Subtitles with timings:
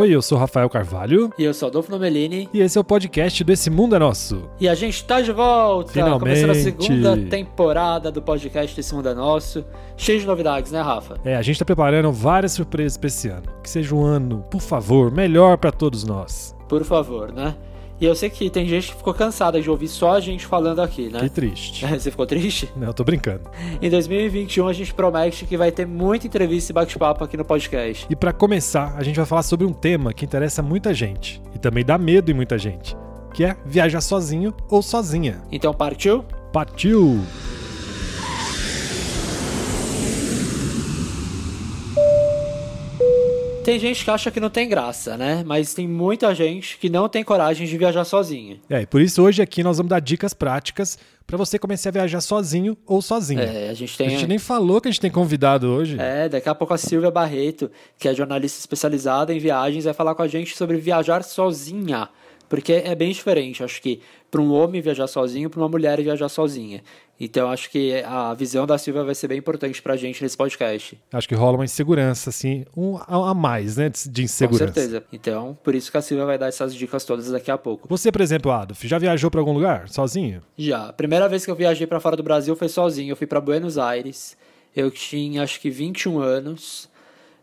[0.00, 1.30] Oi, eu sou Rafael Carvalho.
[1.36, 2.48] E eu sou Adolfo Nomelini.
[2.54, 4.48] E esse é o podcast do Esse Mundo é Nosso.
[4.58, 5.92] E a gente tá de volta!
[5.92, 6.20] Finalmente.
[6.20, 9.62] Começando a segunda temporada do podcast Esse Mundo é Nosso.
[9.98, 11.20] Cheio de novidades, né, Rafa?
[11.22, 13.42] É, a gente tá preparando várias surpresas pra esse ano.
[13.62, 16.56] Que seja um ano, por favor, melhor para todos nós.
[16.66, 17.54] Por favor, né?
[18.00, 20.80] E eu sei que tem gente que ficou cansada de ouvir só a gente falando
[20.80, 21.20] aqui, né?
[21.20, 21.84] Que triste.
[21.98, 22.70] Você ficou triste?
[22.74, 23.42] Não, eu tô brincando.
[23.80, 28.06] Em 2021 a gente promete que vai ter muita entrevista e bate-papo aqui no podcast.
[28.08, 31.58] E para começar, a gente vai falar sobre um tema que interessa muita gente e
[31.58, 32.96] também dá medo em muita gente,
[33.34, 35.42] que é viajar sozinho ou sozinha.
[35.52, 36.24] Então partiu?
[36.52, 37.20] Partiu!
[43.64, 45.44] Tem gente que acha que não tem graça, né?
[45.46, 48.58] Mas tem muita gente que não tem coragem de viajar sozinha.
[48.70, 51.92] É, e por isso hoje aqui nós vamos dar dicas práticas para você começar a
[51.92, 53.42] viajar sozinho ou sozinha.
[53.42, 54.06] É, a gente tem.
[54.06, 55.96] A gente nem falou que a gente tem convidado hoje.
[56.00, 60.14] É, daqui a pouco a Silvia Barreto, que é jornalista especializada em viagens, vai falar
[60.14, 62.08] com a gente sobre viajar sozinha.
[62.48, 66.28] Porque é bem diferente, acho que para um homem viajar sozinho, para uma mulher viajar
[66.28, 66.82] sozinha.
[67.20, 70.98] Então acho que a visão da Silvia vai ser bem importante pra gente nesse podcast.
[71.12, 74.66] Acho que rola uma insegurança, assim, um a mais, né, de insegurança.
[74.68, 75.04] Com certeza.
[75.12, 77.86] Então, por isso que a Silvia vai dar essas dicas todas daqui a pouco.
[77.88, 80.42] Você, por exemplo, Adolf, já viajou para algum lugar sozinho?
[80.56, 80.88] Já.
[80.88, 83.12] A primeira vez que eu viajei para fora do Brasil foi sozinho.
[83.12, 84.36] Eu fui para Buenos Aires.
[84.74, 86.88] Eu tinha acho que 21 anos.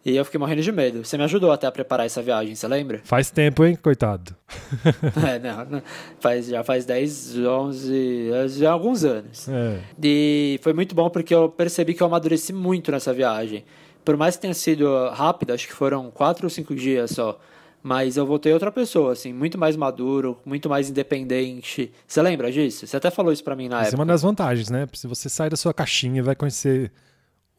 [0.08, 1.04] E eu fiquei morrendo de medo.
[1.04, 3.02] Você me ajudou até a preparar essa viagem, você lembra?
[3.04, 4.34] Faz tempo, hein, coitado.
[5.28, 5.84] é, não, não,
[6.18, 9.50] faz, já faz 10, 11, já alguns anos.
[9.50, 9.82] É.
[10.02, 13.66] E foi muito bom porque eu percebi que eu amadureci muito nessa viagem.
[14.06, 17.38] Por mais que tenha sido rápida, acho que foram 4 ou 5 dias só.
[17.84, 21.92] Mas eu voltei outra pessoa, assim, muito mais maduro, muito mais independente.
[22.08, 22.88] Você lembra disso?
[22.88, 23.94] Você até falou isso pra mim na época.
[23.94, 24.88] é uma das vantagens, né?
[24.94, 26.94] Se você sai da sua caixinha, vai conhecer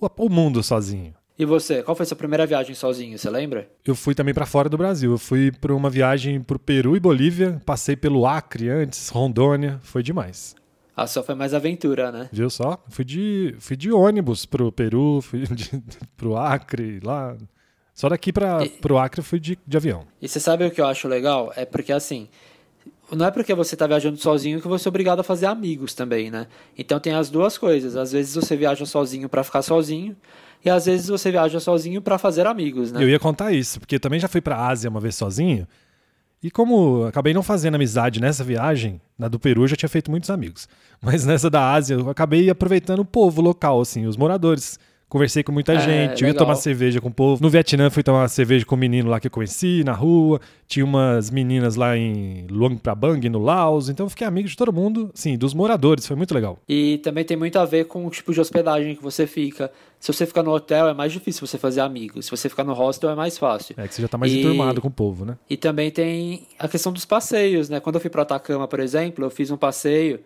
[0.01, 1.18] o mundo sozinho.
[1.39, 3.71] E você, qual foi a sua primeira viagem sozinho, você lembra?
[3.85, 5.13] Eu fui também para fora do Brasil.
[5.13, 10.03] Eu fui para uma viagem pro Peru e Bolívia, passei pelo Acre antes, Rondônia, foi
[10.03, 10.57] demais.
[10.97, 12.29] A sua foi mais aventura, né?
[12.33, 12.83] Viu só?
[12.89, 15.81] Fui de, fui de ônibus pro Peru, fui de,
[16.17, 17.37] pro Acre, lá.
[17.95, 20.05] Só daqui para pro Acre eu fui de, de avião.
[20.21, 21.53] E você sabe o que eu acho legal?
[21.55, 22.29] É porque assim,
[23.13, 26.33] não é porque você tá viajando sozinho que você é obrigado a fazer amigos também,
[26.33, 26.49] né?
[26.77, 27.95] Então tem as duas coisas.
[27.95, 30.17] Às vezes você viaja sozinho para ficar sozinho,
[30.69, 33.03] e às vezes você viaja sozinho para fazer amigos, né?
[33.03, 35.67] Eu ia contar isso, porque também já fui pra Ásia uma vez sozinho.
[36.43, 40.11] E como acabei não fazendo amizade nessa viagem, na do Peru eu já tinha feito
[40.11, 40.69] muitos amigos.
[41.01, 44.79] Mas nessa da Ásia eu acabei aproveitando o povo local, assim, os moradores.
[45.09, 47.43] Conversei com muita É, gente, eu ia tomar cerveja com o povo.
[47.43, 50.39] No Vietnã fui tomar cerveja com um menino lá que eu conheci na rua.
[50.67, 53.89] Tinha umas meninas lá em Luang Prabang, no Laos.
[53.89, 56.07] Então eu fiquei amigo de todo mundo, sim, dos moradores.
[56.07, 56.59] Foi muito legal.
[56.69, 59.73] E também tem muito a ver com o tipo de hospedagem que você fica.
[59.99, 62.27] Se você ficar no hotel é mais difícil você fazer amigos.
[62.27, 63.75] Se você ficar no hostel é mais fácil.
[63.79, 65.39] É que você já tá mais E- enturmado com o povo, né?
[65.49, 67.81] E também tem a questão dos passeios, né?
[67.81, 70.21] Quando eu fui para Atacama, por exemplo, eu fiz um passeio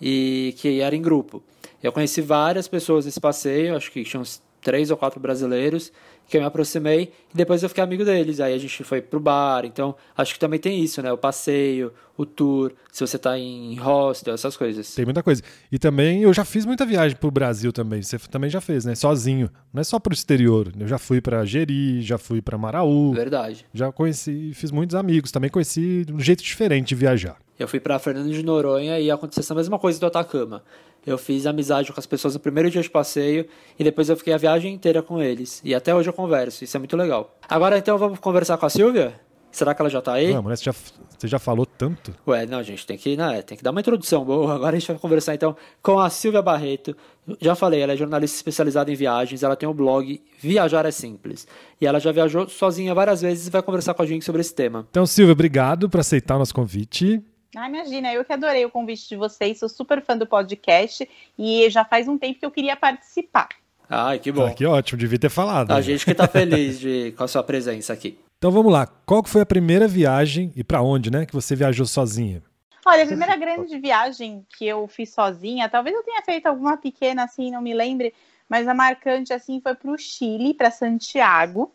[0.00, 1.42] e que era em grupo.
[1.82, 5.92] Eu conheci várias pessoas nesse passeio, acho que tinha uns três ou quatro brasileiros,
[6.28, 8.40] que eu me aproximei e depois eu fiquei amigo deles.
[8.40, 11.12] Aí a gente foi pro bar, então acho que também tem isso, né?
[11.12, 14.94] O passeio, o tour, se você tá em hostel, essas coisas.
[14.94, 15.42] Tem muita coisa.
[15.70, 18.00] E também eu já fiz muita viagem pro Brasil também.
[18.00, 18.94] Você também já fez, né?
[18.94, 19.50] Sozinho.
[19.72, 20.72] Não é só pro exterior.
[20.78, 23.12] Eu já fui pra Jeri, já fui pra Maraú.
[23.12, 23.66] Verdade.
[23.74, 25.32] Já conheci, fiz muitos amigos.
[25.32, 27.36] Também conheci um jeito diferente de viajar.
[27.58, 30.62] Eu fui para Fernando de Noronha e aconteceu essa mesma coisa do Atacama.
[31.06, 33.46] Eu fiz amizade com as pessoas no primeiro dia de passeio
[33.78, 35.60] e depois eu fiquei a viagem inteira com eles.
[35.64, 37.36] E até hoje eu converso, isso é muito legal.
[37.48, 39.20] Agora então vamos conversar com a Silvia?
[39.52, 40.32] Será que ela já tá aí?
[40.32, 40.56] Vamos, né?
[40.56, 40.74] Você já,
[41.18, 42.14] você já falou tanto.
[42.26, 44.54] Ué, não, gente, tem que, né, tem que dar uma introdução boa.
[44.56, 46.96] Agora a gente vai conversar então com a Silvia Barreto.
[47.38, 51.46] Já falei, ela é jornalista especializada em viagens, ela tem o blog Viajar é Simples.
[51.78, 54.54] E ela já viajou sozinha várias vezes e vai conversar com a gente sobre esse
[54.54, 54.86] tema.
[54.90, 57.22] Então, Silvia, obrigado por aceitar o nosso convite.
[57.54, 61.08] Ah, imagina, eu que adorei o convite de vocês, sou super fã do podcast
[61.38, 63.48] e já faz um tempo que eu queria participar.
[63.88, 64.46] Ai, que bom.
[64.46, 65.70] Ah, que ótimo, devia ter falado.
[65.70, 65.82] A né?
[65.82, 68.18] gente que tá feliz de, com a sua presença aqui.
[68.38, 68.86] Então vamos lá.
[69.04, 71.26] Qual que foi a primeira viagem e pra onde, né?
[71.26, 72.42] Que você viajou sozinha?
[72.86, 77.24] Olha, a primeira grande viagem que eu fiz sozinha, talvez eu tenha feito alguma pequena
[77.24, 78.12] assim, não me lembre,
[78.48, 81.70] mas a marcante assim foi para o Chile, para Santiago.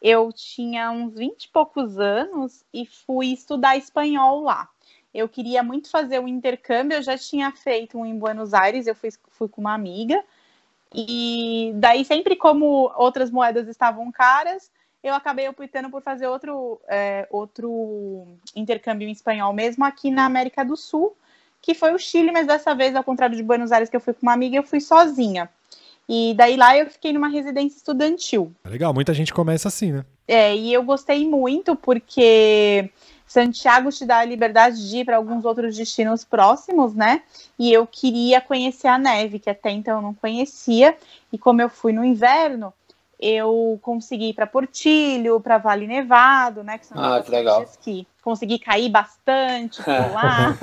[0.00, 4.68] Eu tinha uns 20 e poucos anos e fui estudar espanhol lá.
[5.16, 8.94] Eu queria muito fazer um intercâmbio, eu já tinha feito um em Buenos Aires, eu
[8.94, 10.22] fui, fui com uma amiga.
[10.94, 14.70] E daí, sempre como outras moedas estavam caras,
[15.02, 20.64] eu acabei optando por fazer outro, é, outro intercâmbio em espanhol mesmo aqui na América
[20.64, 21.16] do Sul,
[21.62, 24.12] que foi o Chile, mas dessa vez, ao contrário de Buenos Aires, que eu fui
[24.12, 25.48] com uma amiga, eu fui sozinha.
[26.08, 28.52] E daí lá eu fiquei numa residência estudantil.
[28.64, 30.04] É legal, muita gente começa assim, né?
[30.28, 32.90] É, e eu gostei muito porque
[33.26, 37.22] Santiago te dá a liberdade de ir para alguns outros destinos próximos, né?
[37.58, 40.96] E eu queria conhecer a neve, que até então eu não conhecia.
[41.32, 42.72] E como eu fui no inverno,
[43.18, 46.78] eu consegui ir para Portilho, para Vale Nevado, né?
[46.78, 47.62] Que são ah, que legal.
[47.62, 48.06] Esqui.
[48.22, 50.56] Consegui cair bastante, pular.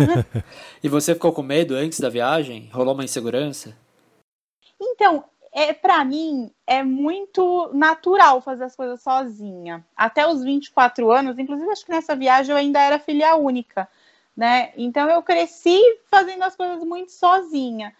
[0.83, 2.69] e você ficou com medo antes da viagem?
[2.71, 3.75] Rolou uma insegurança?
[4.80, 9.85] Então, é para mim é muito natural fazer as coisas sozinha.
[9.95, 13.88] Até os 24 anos, inclusive acho que nessa viagem eu ainda era filha única,
[14.35, 14.73] né?
[14.75, 15.79] Então eu cresci
[16.09, 17.95] fazendo as coisas muito sozinha.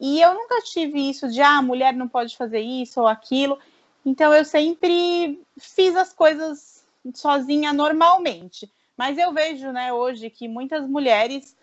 [0.00, 3.56] E eu nunca tive isso de ah, mulher não pode fazer isso ou aquilo.
[4.04, 8.70] Então eu sempre fiz as coisas sozinha normalmente.
[8.96, 11.56] Mas eu vejo, né, hoje que muitas mulheres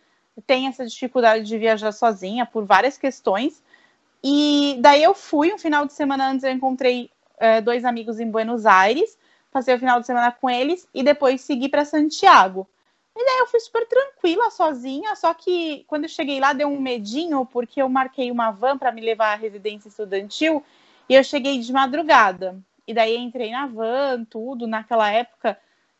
[0.48, 3.62] têm essa dificuldade de viajar sozinha por várias questões.
[4.24, 8.30] E daí eu fui, um final de semana antes eu encontrei é, dois amigos em
[8.30, 9.18] Buenos Aires,
[9.52, 12.68] passei o final de semana com eles e depois segui para Santiago.
[13.16, 16.80] E daí eu fui super tranquila, sozinha, só que quando eu cheguei lá deu um
[16.80, 20.64] medinho, porque eu marquei uma van para me levar à residência estudantil
[21.08, 22.58] e eu cheguei de madrugada.
[22.88, 24.68] E daí entrei na van, tudo.
[24.68, 25.58] Naquela época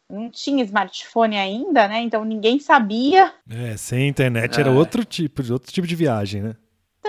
[0.10, 2.02] não tinha smartphone ainda, né?
[2.02, 3.32] Então ninguém sabia.
[3.50, 4.74] É, sem internet era é.
[4.74, 6.56] outro tipo, outro tipo de viagem, né?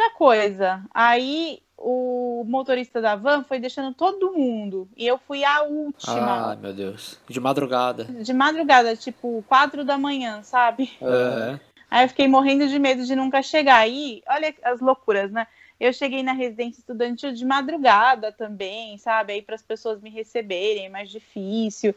[0.04, 0.84] Outra coisa.
[0.92, 4.88] Aí o motorista da van foi deixando todo mundo.
[4.96, 6.52] E eu fui a última.
[6.52, 7.18] Ah, meu Deus.
[7.28, 8.04] De madrugada.
[8.04, 10.92] De madrugada, tipo, quatro da manhã, sabe?
[11.00, 11.58] É.
[11.90, 13.76] Aí eu fiquei morrendo de medo de nunca chegar.
[13.76, 15.46] Aí, olha as loucuras, né?
[15.80, 19.32] Eu cheguei na residência estudantil de madrugada também, sabe?
[19.32, 21.94] Aí para as pessoas me receberem é mais difícil.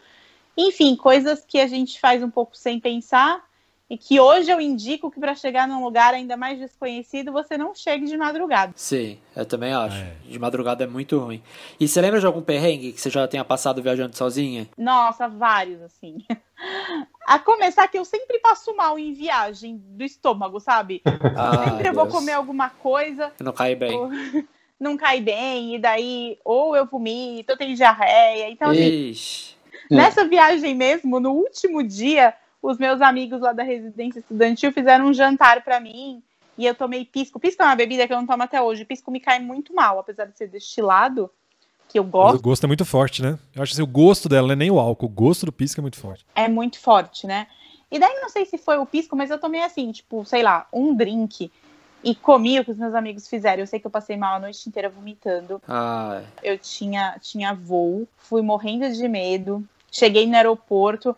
[0.57, 3.46] Enfim, coisas que a gente faz um pouco sem pensar
[3.89, 7.73] e que hoje eu indico que para chegar num lugar ainda mais desconhecido você não
[7.73, 8.73] chegue de madrugada.
[8.75, 9.95] Sim, eu também acho.
[9.95, 10.13] É.
[10.25, 11.41] De madrugada é muito ruim.
[11.79, 14.67] E você lembra de algum perrengue que você já tenha passado viajando sozinha?
[14.77, 16.17] Nossa, vários, assim.
[17.25, 21.01] A começar que eu sempre passo mal em viagem do estômago, sabe?
[21.37, 23.31] Ah, sempre eu vou comer alguma coisa.
[23.39, 23.93] Não cai bem.
[23.93, 24.09] Ou...
[24.79, 28.47] Não cai bem, e daí ou eu vomito, eu tenho diarreia.
[28.47, 29.11] Então, assim,
[29.89, 32.31] nessa viagem mesmo, no último dia,
[32.61, 36.21] os meus amigos lá da residência estudantil fizeram um jantar para mim
[36.57, 37.39] e eu tomei pisco.
[37.39, 38.83] Pisco é uma bebida que eu não tomo até hoje.
[38.83, 41.29] Pisco me cai muito mal, apesar de ser destilado,
[41.87, 42.33] que eu gosto.
[42.33, 43.37] Mas o gosto é muito forte, né?
[43.55, 45.51] Eu acho que assim, o gosto dela não é nem o álcool, o gosto do
[45.51, 46.25] pisco é muito forte.
[46.35, 47.47] É muito forte, né?
[47.91, 50.67] E daí não sei se foi o pisco, mas eu tomei assim, tipo, sei lá,
[50.73, 51.49] um drink
[52.03, 53.61] e comi o que os meus amigos fizeram.
[53.61, 55.61] Eu sei que eu passei mal a noite inteira vomitando.
[55.67, 56.25] Ai.
[56.43, 59.63] Eu tinha, tinha voo, fui morrendo de medo.
[59.89, 61.15] Cheguei no aeroporto,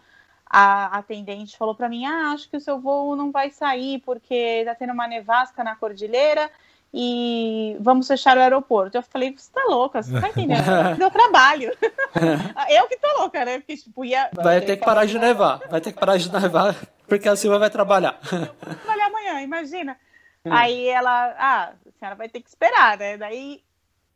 [0.50, 4.64] a atendente falou para mim: Ah, acho que o seu voo não vai sair porque
[4.66, 6.50] tá tendo uma nevasca na cordilheira
[6.94, 8.98] e vamos fechar o aeroporto.
[8.98, 10.02] Eu falei: Você tá louca?
[10.02, 10.64] Você tá entendendo?
[10.98, 11.72] Meu trabalho.
[12.70, 13.60] eu que tô louca, né?
[13.60, 14.30] Porque, tipo, ia.
[14.34, 15.60] Vai ter que parar de nevar.
[15.70, 16.76] Vai ter que parar de nevar
[17.10, 18.20] porque a Silva vai trabalhar.
[18.32, 19.98] Eu vou trabalhar amanhã, imagina.
[20.46, 20.52] Hum.
[20.54, 23.18] Aí ela, ah, a senhora vai ter que esperar, né?
[23.18, 23.62] Daí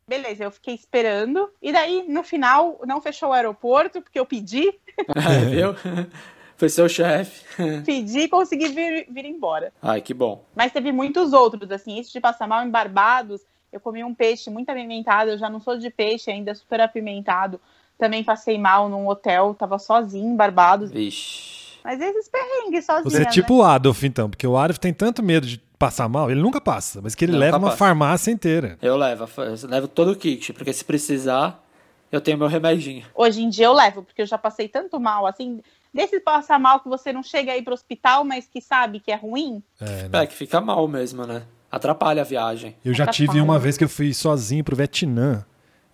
[0.06, 1.50] Beleza, eu fiquei esperando.
[1.62, 4.72] E daí, no final, não fechou o aeroporto, porque eu pedi.
[5.16, 5.74] É, viu?
[6.56, 7.44] Foi seu chefe.
[7.84, 9.72] Pedi e consegui vir, vir embora.
[9.82, 10.44] Ai, que bom.
[10.54, 11.98] Mas teve muitos outros, assim.
[11.98, 13.42] Esse de passar mal em Barbados,
[13.72, 15.32] eu comi um peixe muito apimentado.
[15.32, 17.60] Eu já não sou de peixe ainda, super apimentado.
[17.98, 20.92] Também passei mal num hotel, tava sozinho em Barbados.
[20.92, 21.78] Vixe.
[21.82, 23.10] Mas esses perrengues sozinho.
[23.10, 23.60] Você é tipo né?
[23.60, 27.02] o Adolf, então, porque o Adolf tem tanto medo de passar mal, ele nunca passa,
[27.02, 28.78] mas que ele leva uma farmácia inteira.
[28.80, 31.62] Eu levo, eu levo todo o kit, porque se precisar,
[32.10, 33.04] eu tenho meu remedinho.
[33.14, 35.60] Hoje em dia eu levo, porque eu já passei tanto mal, assim,
[35.92, 39.14] desse passar mal que você não chega aí pro hospital, mas que sabe que é
[39.14, 39.62] ruim.
[39.78, 40.22] É, né?
[40.22, 41.42] é que fica mal mesmo, né?
[41.70, 42.74] Atrapalha a viagem.
[42.82, 45.44] Eu já tive uma vez que eu fui sozinho pro Vietnã.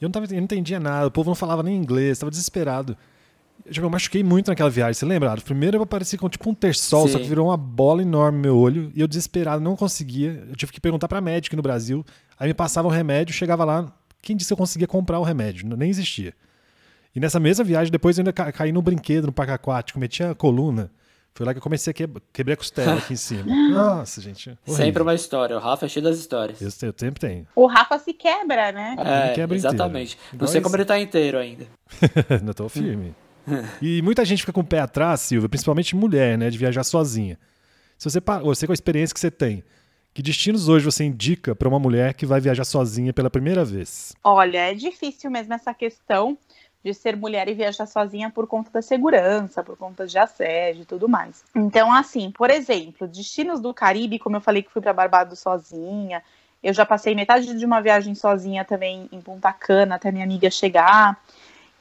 [0.01, 2.97] Eu não, tava, eu não entendia nada, o povo não falava nem inglês, tava desesperado.
[3.65, 5.35] Eu, eu machuquei muito naquela viagem, você lembra?
[5.37, 7.13] Primeiro eu apareci com tipo um terçol, Sim.
[7.13, 8.93] só que virou uma bola enorme no meu olho.
[8.95, 10.45] E eu desesperado, não conseguia.
[10.49, 12.05] Eu tive que perguntar pra médica no Brasil.
[12.39, 13.93] Aí me passava o remédio, chegava lá.
[14.23, 15.67] Quem disse que eu conseguia comprar o remédio?
[15.77, 16.35] Nem existia.
[17.15, 20.23] E nessa mesma viagem, depois eu ainda ca caí no brinquedo, no parque aquático, meti
[20.23, 20.91] a coluna.
[21.35, 23.45] Foi lá que eu comecei a que quebrar a costela aqui em cima.
[23.71, 24.51] Nossa, gente.
[24.51, 24.75] Horrível.
[24.85, 25.57] Sempre uma história.
[25.57, 26.61] O Rafa é cheio das histórias.
[26.61, 27.47] Eu, eu sempre tenho.
[27.55, 28.97] O Rafa se quebra, né?
[28.99, 30.17] É, quebra exatamente.
[30.17, 30.39] Inteiro.
[30.41, 31.67] Não sei como ele tá inteiro ainda.
[32.43, 33.15] Não tô firme.
[33.81, 37.39] e muita gente fica com o pé atrás, Silvia, principalmente mulher, né, de viajar sozinha.
[37.97, 39.63] Se você, você com a experiência que você tem,
[40.13, 44.13] que destinos hoje você indica para uma mulher que vai viajar sozinha pela primeira vez?
[44.25, 46.37] Olha, é difícil mesmo essa questão
[46.83, 50.87] de ser mulher e viajar sozinha por conta da segurança, por conta de assédio e
[50.87, 51.45] tudo mais.
[51.55, 56.23] Então, assim, por exemplo, destinos do Caribe, como eu falei que fui para Barbados sozinha,
[56.63, 60.51] Eu já passei metade de uma viagem sozinha também em Punta Cana até minha amiga
[60.51, 61.19] chegar.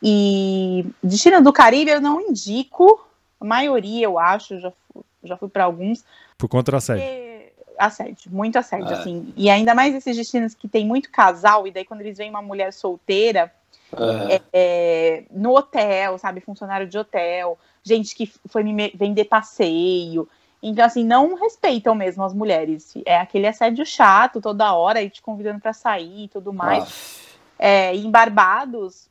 [0.01, 3.05] E destino do Caribe eu não indico,
[3.39, 6.03] a maioria eu acho, já fui, já fui para alguns.
[6.37, 7.03] Por conta da assédio.
[7.03, 7.29] Porque...
[7.77, 8.93] Assédio, muito assédio, é.
[8.93, 9.33] assim.
[9.37, 12.41] E ainda mais esses destinos que tem muito casal, e daí quando eles veem uma
[12.41, 13.53] mulher solteira,
[13.97, 14.41] é.
[14.53, 16.41] É, no hotel, sabe?
[16.41, 20.27] Funcionário de hotel, gente que foi me vender passeio.
[20.61, 22.93] Então, assim, não respeitam mesmo as mulheres.
[23.05, 27.29] É aquele assédio chato toda hora e te convidando para sair e tudo mais.
[27.57, 29.08] É, em Barbados,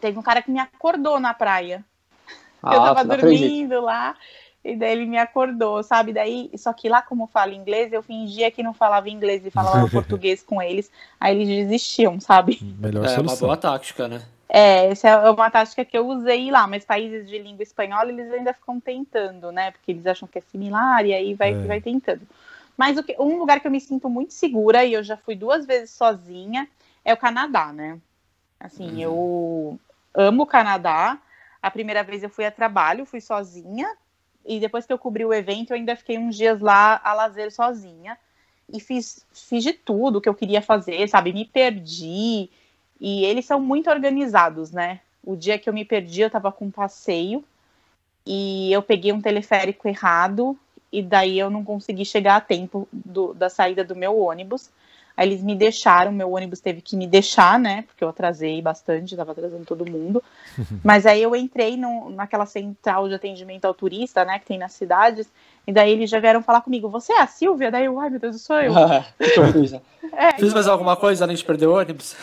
[0.00, 1.84] teve um cara que me acordou na praia.
[2.62, 4.16] Ah, eu tava dormindo lá.
[4.64, 6.12] E daí ele me acordou, sabe?
[6.12, 9.86] Daí, só que lá, como fala inglês, eu fingia que não falava inglês e falava
[9.88, 10.90] português com eles.
[11.20, 12.58] Aí eles desistiam, sabe?
[12.80, 13.34] Melhor é solução.
[13.34, 14.22] uma boa tática, né?
[14.48, 18.32] É, essa é uma tática que eu usei lá, mas países de língua espanhola eles
[18.32, 19.70] ainda ficam tentando, né?
[19.70, 21.58] Porque eles acham que é similar e aí vai, é.
[21.58, 22.22] vai tentando.
[22.76, 25.36] Mas o que, um lugar que eu me sinto muito segura, e eu já fui
[25.36, 26.68] duas vezes sozinha,
[27.04, 27.98] é o Canadá, né?
[28.58, 29.00] Assim, uhum.
[29.00, 29.80] eu
[30.14, 31.18] amo o Canadá.
[31.62, 33.88] A primeira vez eu fui a trabalho, fui sozinha,
[34.46, 37.50] e depois que eu cobri o evento, eu ainda fiquei uns dias lá a lazer
[37.50, 38.16] sozinha.
[38.72, 41.32] E fiz, fiz de tudo que eu queria fazer, sabe?
[41.32, 42.48] Me perdi.
[43.00, 45.00] E eles são muito organizados, né?
[45.24, 47.44] O dia que eu me perdi, eu tava com um passeio.
[48.24, 50.56] E eu peguei um teleférico errado.
[50.92, 54.70] E daí eu não consegui chegar a tempo do, da saída do meu ônibus.
[55.16, 57.82] Aí eles me deixaram, meu ônibus teve que me deixar, né?
[57.86, 60.22] Porque eu atrasei bastante, estava atrasando todo mundo.
[60.84, 64.38] Mas aí eu entrei no, naquela central de atendimento ao turista, né?
[64.38, 65.26] Que tem nas cidades.
[65.66, 67.70] E daí eles já vieram falar comigo, você é a Silvia?
[67.70, 68.72] Daí eu, ai meu Deus, sou eu.
[70.12, 72.14] é, Fiz mais alguma coisa além de perder o ônibus?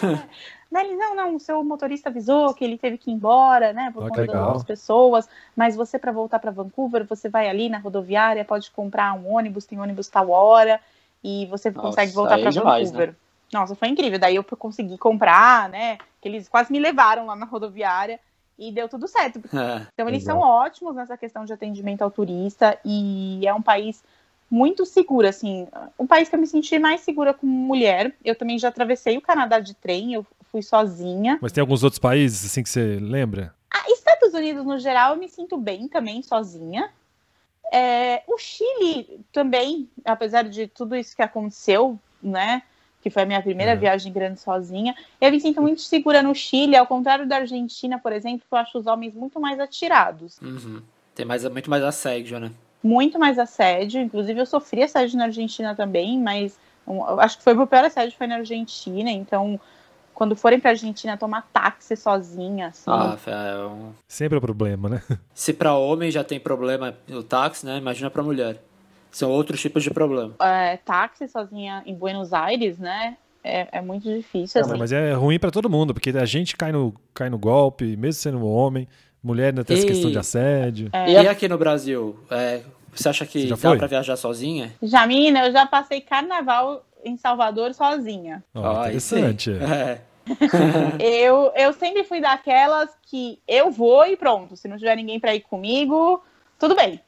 [0.72, 3.92] Daí ele, não, não, o seu motorista avisou que ele teve que ir embora, né,
[3.94, 7.78] por conta das outras pessoas, mas você para voltar para Vancouver, você vai ali na
[7.78, 10.80] rodoviária, pode comprar um ônibus, tem ônibus tal hora,
[11.24, 13.08] e você Nossa, consegue voltar para é Vancouver.
[13.10, 13.16] Né?
[13.54, 14.20] Nossa, foi incrível.
[14.20, 15.98] Daí eu consegui comprar, né?
[16.22, 18.20] Que eles quase me levaram lá na rodoviária
[18.58, 19.40] e deu tudo certo.
[19.54, 20.40] É, então eles exato.
[20.40, 24.04] são ótimos nessa questão de atendimento ao turista e é um país
[24.50, 28.14] muito seguro, assim, um país que eu me senti mais segura como mulher.
[28.24, 31.40] Eu também já atravessei o Canadá de trem, eu fui sozinha.
[31.42, 33.54] Mas tem alguns outros países assim que você lembra?
[33.72, 36.90] Ah, Estados Unidos no geral eu me sinto bem também sozinha.
[37.72, 42.62] É, o Chile também, apesar de tudo isso que aconteceu, né?
[43.02, 43.76] Que foi a minha primeira é.
[43.76, 48.14] viagem grande sozinha, eu me sinto muito segura no Chile, ao contrário da Argentina, por
[48.14, 50.40] exemplo, que eu acho os homens muito mais atirados.
[50.42, 50.82] Uhum.
[51.14, 52.52] Tem mais, muito mais assédio, né?
[52.84, 54.02] Muito mais assédio.
[54.02, 57.86] Inclusive, eu sofri assédio na Argentina também, mas um, acho que foi o meu pior
[57.86, 59.60] assédio foi na Argentina, então
[60.14, 62.90] quando forem pra Argentina tomar táxi sozinha, assim.
[62.90, 63.92] Ah, é um...
[64.08, 65.02] Sempre é problema, né?
[65.34, 67.78] Se para homem já tem problema no táxi, né?
[67.78, 68.62] Imagina para mulher.
[69.12, 70.34] São outros tipos de problema.
[70.42, 73.18] É, táxi sozinha em Buenos Aires, né?
[73.44, 74.62] É, é muito difícil.
[74.62, 74.80] Não, assim.
[74.80, 78.22] Mas é ruim para todo mundo, porque a gente cai no, cai no golpe, mesmo
[78.22, 78.88] sendo homem.
[79.22, 79.80] Mulher ainda tem e...
[79.80, 80.90] essa questão de assédio.
[80.94, 81.12] É.
[81.12, 82.18] E aqui no Brasil?
[82.30, 82.62] É,
[82.94, 84.72] você acha que você dá pra viajar sozinha?
[84.82, 88.44] Já, menina, eu já passei carnaval em Salvador sozinha.
[88.54, 89.52] Oh, interessante.
[89.52, 90.02] É.
[91.00, 94.56] eu, eu sempre fui daquelas que eu vou e pronto.
[94.56, 96.24] Se não tiver ninguém para ir comigo,
[96.58, 97.02] tudo bem.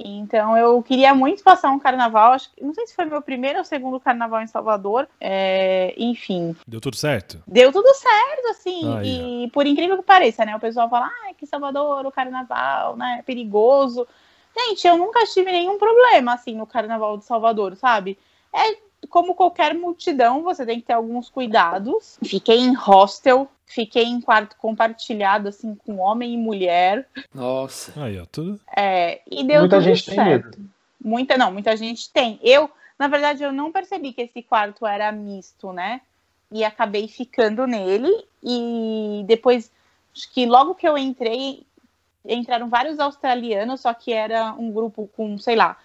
[0.00, 2.32] Então eu queria muito passar um carnaval.
[2.32, 5.08] Acho que não sei se foi meu primeiro ou segundo carnaval em Salvador.
[5.20, 6.54] É, enfim.
[6.66, 7.42] Deu tudo certo?
[7.46, 8.96] Deu tudo certo, assim.
[8.96, 10.54] Ah, e por incrível que pareça, né?
[10.54, 13.16] O pessoal fala, ah, que Salvador, o carnaval, né?
[13.18, 14.06] É perigoso.
[14.56, 18.18] Gente, eu nunca tive nenhum problema, assim, no carnaval de Salvador, sabe?
[18.52, 22.18] É como qualquer multidão, você tem que ter alguns cuidados.
[22.24, 27.06] Fiquei em hostel, fiquei em quarto compartilhado, assim, com homem e mulher.
[27.34, 27.92] Nossa.
[28.02, 28.60] Aí, ó, tudo.
[28.76, 30.16] É, e deu muita tudo gente certo.
[30.16, 30.70] tem medo.
[31.02, 32.38] Muita, não, muita gente tem.
[32.42, 36.00] Eu, na verdade, eu não percebi que esse quarto era misto, né?
[36.50, 38.12] E acabei ficando nele.
[38.42, 39.70] E depois,
[40.14, 41.64] acho que logo que eu entrei,
[42.24, 45.76] entraram vários australianos, só que era um grupo com, sei lá,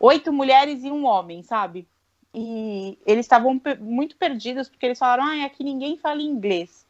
[0.00, 1.86] oito mulheres e um homem, sabe?
[2.34, 6.86] E eles estavam muito perdidos porque eles falaram: ah, aqui ninguém fala inglês.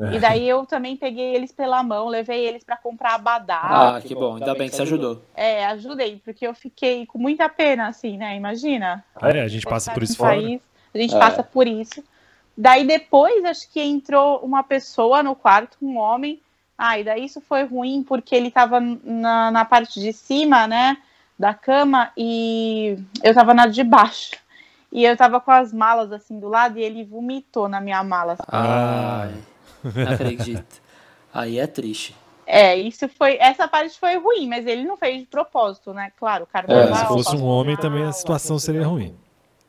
[0.00, 0.14] É.
[0.14, 3.60] E daí eu também peguei eles pela mão, levei eles para comprar abadá.
[3.62, 5.22] Ah, que, que bom, ainda bem que você ajudou.
[5.34, 8.34] É, ajudei, porque eu fiquei com muita pena, assim, né?
[8.34, 9.04] Imagina.
[9.20, 10.36] É, a gente passa por isso fora.
[10.36, 10.62] País,
[10.94, 11.18] a gente é.
[11.18, 12.02] passa por isso.
[12.56, 16.40] Daí depois, acho que entrou uma pessoa no quarto, um homem.
[16.76, 20.96] Ah, e daí isso foi ruim porque ele tava na, na parte de cima, né?
[21.38, 24.30] Da cama e eu tava na de baixo.
[24.92, 28.36] E eu tava com as malas assim do lado e ele vomitou na minha mala.
[28.48, 29.34] Ai,
[29.84, 30.80] não acredito.
[31.32, 32.16] Aí é triste.
[32.44, 33.36] É, isso foi.
[33.38, 36.10] Essa parte foi ruim, mas ele não fez de propósito, né?
[36.18, 39.14] Claro, o cara é, Se fosse um homem, também a situação seria ruim.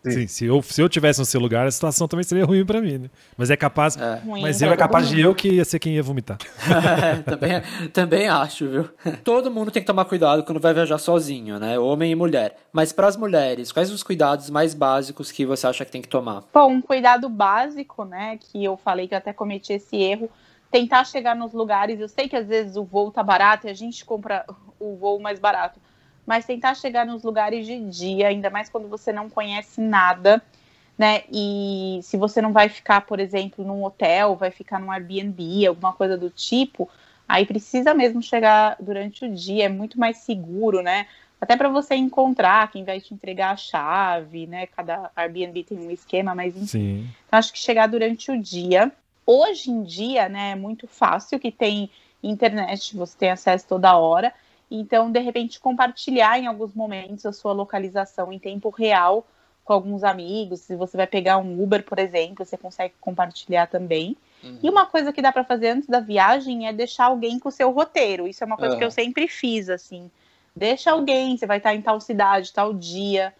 [0.03, 2.81] Sim, se eu, se eu tivesse no seu lugar, a situação também seria ruim para
[2.81, 3.09] mim, né?
[3.37, 3.95] Mas é capaz.
[3.95, 4.15] É.
[4.25, 6.37] Ruim Mas pra eu é capaz de eu que ia ser quem ia vomitar.
[7.25, 7.61] também,
[7.93, 8.89] também acho, viu?
[9.23, 11.77] Todo mundo tem que tomar cuidado quando vai viajar sozinho, né?
[11.77, 12.57] Homem e mulher.
[12.73, 16.07] Mas para as mulheres, quais os cuidados mais básicos que você acha que tem que
[16.07, 16.43] tomar?
[16.51, 18.39] Bom, um cuidado básico, né?
[18.39, 20.31] Que eu falei que eu até cometi esse erro.
[20.71, 21.99] Tentar chegar nos lugares.
[21.99, 24.45] Eu sei que às vezes o voo tá barato e a gente compra
[24.79, 25.79] o voo mais barato.
[26.31, 30.41] Mas tentar chegar nos lugares de dia, ainda mais quando você não conhece nada,
[30.97, 31.23] né?
[31.29, 35.91] E se você não vai ficar, por exemplo, num hotel, vai ficar num Airbnb, alguma
[35.91, 36.89] coisa do tipo,
[37.27, 41.05] aí precisa mesmo chegar durante o dia, é muito mais seguro, né?
[41.41, 44.67] Até para você encontrar quem vai te entregar a chave, né?
[44.67, 46.65] Cada Airbnb tem um esquema, mas enfim.
[46.65, 47.09] Sim.
[47.27, 48.89] Então, acho que chegar durante o dia.
[49.25, 51.89] Hoje em dia, né, é muito fácil que tem
[52.23, 54.33] internet, você tem acesso toda hora.
[54.71, 59.27] Então, de repente, compartilhar em alguns momentos a sua localização em tempo real
[59.65, 60.61] com alguns amigos.
[60.61, 64.15] Se você vai pegar um Uber, por exemplo, você consegue compartilhar também.
[64.63, 67.51] E uma coisa que dá para fazer antes da viagem é deixar alguém com o
[67.51, 68.27] seu roteiro.
[68.27, 70.09] Isso é uma coisa que eu sempre fiz, assim.
[70.55, 73.33] Deixa alguém, você vai estar em tal cidade, tal dia.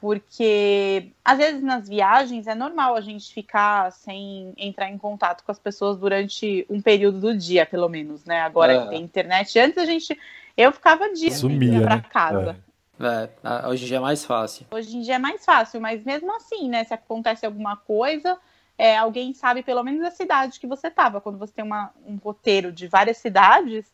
[0.00, 5.52] Porque às vezes nas viagens é normal a gente ficar sem entrar em contato com
[5.52, 8.40] as pessoas durante um período do dia, pelo menos, né?
[8.40, 8.82] Agora É.
[8.82, 9.58] que tem internet.
[9.58, 10.18] Antes a gente.
[10.60, 12.04] Eu ficava dias Sumia, ir pra né?
[12.10, 12.56] casa.
[13.00, 14.66] É, a- hoje em dia é mais fácil.
[14.70, 16.84] Hoje em dia é mais fácil, mas mesmo assim, né?
[16.84, 18.36] Se acontece alguma coisa,
[18.76, 21.18] é, alguém sabe pelo menos a cidade que você estava.
[21.18, 23.86] Quando você tem uma- um roteiro de várias cidades,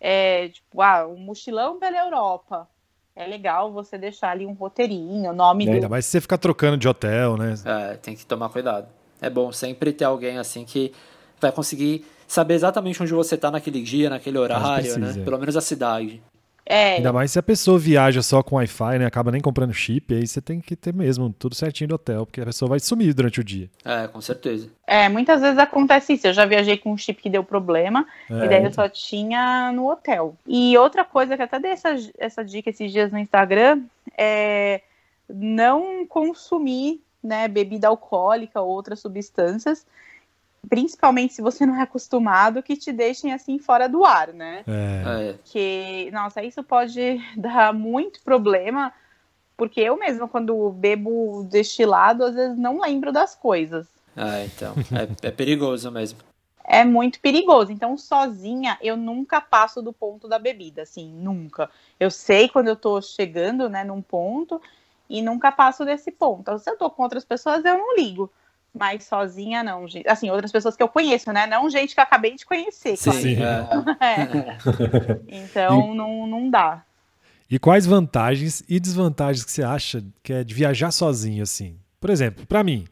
[0.00, 2.68] é, tipo, ah, um mochilão pela Europa.
[3.16, 5.90] É legal você deixar ali um roteirinho, o nome É, ainda do.
[5.90, 7.54] mais se você ficar trocando de hotel, né?
[7.64, 8.86] É, tem que tomar cuidado.
[9.20, 10.92] É bom sempre ter alguém assim que
[11.40, 15.14] vai conseguir saber exatamente onde você tá naquele dia, naquele horário, precisa, né?
[15.20, 15.24] é.
[15.24, 16.22] Pelo menos a cidade.
[16.66, 19.04] É, Ainda mais se a pessoa viaja só com Wi-Fi, né?
[19.04, 22.40] Acaba nem comprando chip, aí você tem que ter mesmo tudo certinho do hotel, porque
[22.40, 23.68] a pessoa vai sumir durante o dia.
[23.84, 24.70] É, com certeza.
[24.86, 26.26] é, muitas vezes acontece isso.
[26.26, 28.06] Eu já viajei com um chip que deu problema.
[28.30, 30.34] É, E daí eu só tinha no hotel.
[30.46, 33.82] E outra coisa que até dei essa, essa dica esses dias no Instagram
[34.16, 34.80] é
[35.28, 39.86] não consumir né, bebida alcoólica ou outras substâncias,
[40.68, 44.64] principalmente se você não é acostumado, que te deixem assim fora do ar, né?
[44.66, 45.30] É.
[45.30, 48.92] É, Que, nossa, isso pode dar muito problema,
[49.56, 53.86] porque eu mesma, quando bebo destilado, às vezes não lembro das coisas.
[54.16, 54.74] é, então.
[55.22, 56.18] É, é perigoso mesmo.
[56.64, 57.70] é muito perigoso.
[57.70, 61.70] Então, sozinha, eu nunca passo do ponto da bebida, assim, nunca.
[62.00, 64.60] Eu sei quando eu tô chegando, né, num ponto
[65.08, 66.40] e nunca passo desse ponto.
[66.40, 68.30] Então, se eu tô com outras pessoas, eu não ligo.
[68.76, 69.86] Mas sozinha, não.
[69.86, 70.08] gente.
[70.08, 71.46] Assim, outras pessoas que eu conheço, né?
[71.46, 72.96] Não gente que eu acabei de conhecer.
[72.96, 73.36] Sim, Sim.
[73.42, 73.64] é.
[74.04, 74.56] É.
[75.44, 76.82] Então, não, não dá.
[77.48, 81.76] E quais vantagens e desvantagens que você acha que é de viajar sozinho, assim?
[82.00, 82.86] Por exemplo, pra mim,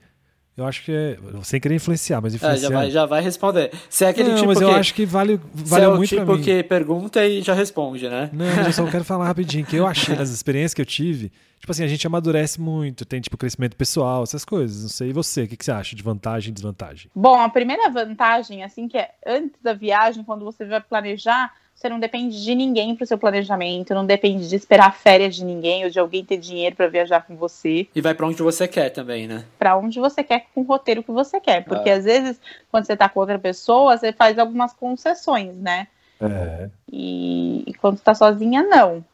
[0.57, 1.19] eu acho que é.
[1.43, 2.69] Sem querer influenciar, mas É, influenciar.
[2.71, 3.71] já, vai, já vai responder.
[3.89, 6.09] Você é aquele não, tipo mas que, eu acho que vale, vale é o muito
[6.09, 6.43] tipo pra mim.
[6.43, 8.29] que pergunta e já responde, né?
[8.33, 11.33] Não, mas eu só quero falar rapidinho, que eu achei nas experiências que eu tive,
[11.59, 14.83] tipo assim, a gente amadurece muito, tem tipo crescimento pessoal, essas coisas.
[14.83, 17.11] Não sei, e você, o que, que você acha de vantagem e desvantagem?
[17.15, 21.51] Bom, a primeira vantagem, assim, que é antes da viagem, quando você vai planejar,
[21.83, 25.45] você não depende de ninguém para o seu planejamento, não depende de esperar férias de
[25.45, 28.69] ninguém ou de alguém ter dinheiro para viajar com você, E vai pra onde você
[28.69, 29.45] quer também, né?
[29.59, 31.65] para onde você quer, com o roteiro que você quer.
[31.65, 31.95] Porque É.
[31.95, 32.41] às vezes,
[32.71, 35.89] quando você tá com outra pessoa, você faz algumas concessões, né?
[36.21, 36.71] É.
[36.91, 39.05] E, e quando tá sozinha, não.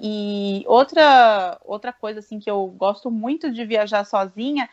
[0.00, 4.68] E outra, outra coisa assim que eu gosto muito de viajar sozinha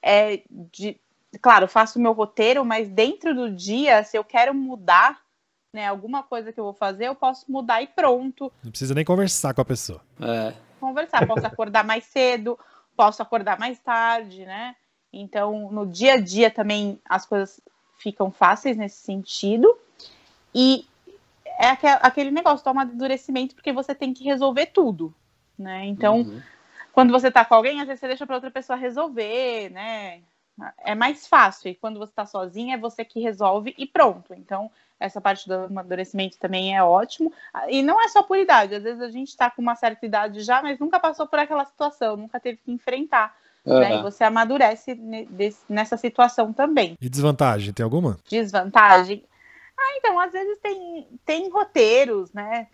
[0.00, 0.40] é
[0.72, 0.96] de,
[1.40, 5.21] claro, faço o meu roteiro, mas dentro do dia, se eu quero mudar,
[5.72, 8.52] né, alguma coisa que eu vou fazer, eu posso mudar e pronto.
[8.62, 10.00] Não precisa nem conversar com a pessoa.
[10.20, 12.58] É, Conversar, posso acordar mais cedo,
[12.96, 14.74] posso acordar mais tarde, né?
[15.12, 17.60] Então, no dia a dia também as coisas
[17.98, 19.76] ficam fáceis nesse sentido.
[20.54, 20.84] E
[21.58, 25.14] é aque- aquele negócio do amadurecimento, porque você tem que resolver tudo,
[25.56, 25.86] né?
[25.86, 26.42] Então, uhum.
[26.92, 30.20] quando você tá com alguém, às vezes você deixa para outra pessoa resolver, né?
[30.78, 31.70] É mais fácil.
[31.70, 34.34] E quando você tá sozinha, é você que resolve e pronto.
[34.34, 37.32] Então, essa parte do amadurecimento também é ótimo.
[37.68, 38.74] E não é só por idade.
[38.74, 41.64] Às vezes a gente tá com uma certa idade já, mas nunca passou por aquela
[41.64, 43.36] situação, nunca teve que enfrentar.
[43.64, 43.98] Né?
[43.98, 44.98] E você amadurece
[45.68, 46.96] nessa situação também.
[47.00, 48.18] E desvantagem, tem alguma?
[48.28, 49.24] Desvantagem?
[49.78, 52.66] Ah, então, às vezes tem, tem roteiros, né?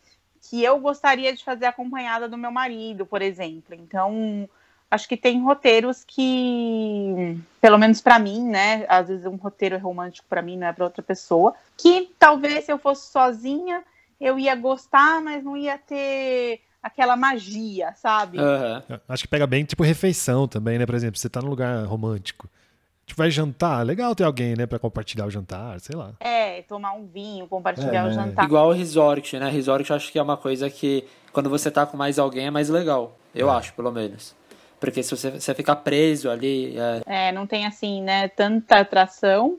[0.48, 3.74] Que eu gostaria de fazer acompanhada do meu marido, por exemplo.
[3.74, 4.48] Então,
[4.90, 8.85] acho que tem roteiros que, pelo menos pra mim, né?
[8.88, 11.55] Às vezes um roteiro é romântico pra mim, não é pra outra pessoa.
[11.77, 13.83] Que talvez se eu fosse sozinha,
[14.20, 18.38] eu ia gostar, mas não ia ter aquela magia, sabe?
[18.38, 18.98] Uhum.
[19.09, 20.87] Acho que pega bem, tipo, refeição também, né?
[20.87, 22.48] Por exemplo, você tá num lugar romântico.
[23.07, 26.12] Tipo, vai jantar, legal ter alguém, né, pra compartilhar o jantar, sei lá.
[26.20, 28.44] É, tomar um vinho, compartilhar É, o jantar.
[28.44, 29.48] Igual o resort, né?
[29.48, 32.51] Resort eu acho que é uma coisa que quando você tá com mais alguém é
[32.51, 33.16] mais legal.
[33.35, 34.35] Eu acho, pelo menos.
[34.80, 36.76] Porque se você, você ficar preso ali.
[37.06, 37.28] É...
[37.28, 39.58] É, não tem assim, né, tanta atração.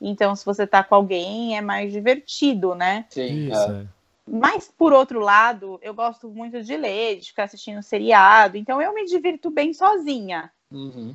[0.00, 3.06] Então, se você tá com alguém, é mais divertido, né?
[3.08, 3.48] Sim.
[3.48, 3.86] Isso, é.
[4.28, 8.56] Mas, por outro lado, eu gosto muito de ler, de ficar assistindo seriado.
[8.56, 10.50] Então, eu me divirto bem sozinha.
[10.70, 11.14] Uhum.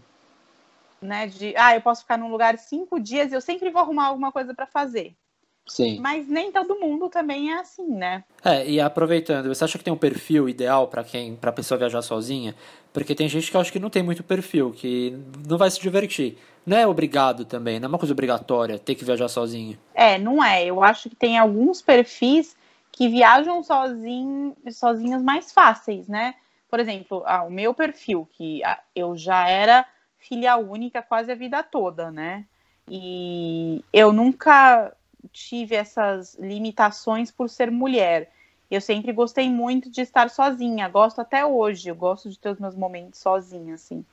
[1.01, 1.27] Né?
[1.27, 4.32] De, ah, eu posso ficar num lugar cinco dias e eu sempre vou arrumar alguma
[4.32, 5.13] coisa para fazer.
[5.72, 6.00] Sim.
[6.02, 8.26] Mas nem todo mundo também é assim, né?
[8.44, 12.02] É, e aproveitando, você acha que tem um perfil ideal para quem, para pessoa viajar
[12.02, 12.54] sozinha?
[12.92, 15.80] Porque tem gente que eu acho que não tem muito perfil, que não vai se
[15.80, 16.38] divertir.
[16.66, 19.80] Não é obrigado também, não é uma coisa obrigatória ter que viajar sozinho.
[19.94, 20.66] É, não é.
[20.66, 22.54] Eu acho que tem alguns perfis
[22.92, 26.36] que viajam sozinho, sozinhos mais fáceis, né?
[26.70, 28.62] Por exemplo, ah, o meu perfil, que
[28.94, 29.86] eu já era
[30.18, 32.44] filha única quase a vida toda, né?
[32.90, 34.94] E eu nunca
[35.32, 38.32] tive essas limitações por ser mulher.
[38.70, 42.60] Eu sempre gostei muito de estar sozinha, gosto até hoje, eu gosto de ter os
[42.60, 44.06] meus momentos sozinha, assim.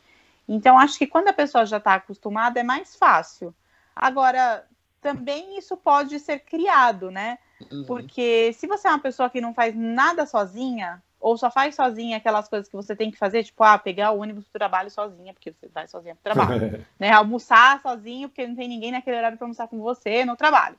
[0.49, 3.55] Então, acho que quando a pessoa já está acostumada, é mais fácil.
[3.95, 4.65] Agora,
[5.01, 7.39] também isso pode ser criado, né?
[7.71, 7.85] Uhum.
[7.85, 12.17] Porque se você é uma pessoa que não faz nada sozinha, ou só faz sozinha
[12.17, 15.35] aquelas coisas que você tem que fazer, tipo, ah, pegar o ônibus pro trabalho sozinha,
[15.35, 17.11] porque você vai sozinha pro trabalho, né?
[17.11, 20.77] Almoçar sozinho, porque não tem ninguém naquele horário para almoçar com você no trabalho.